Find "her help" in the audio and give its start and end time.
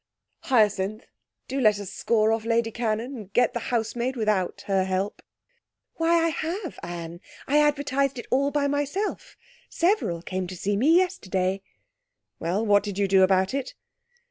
4.61-5.21